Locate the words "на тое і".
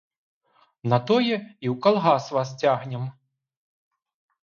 0.93-1.35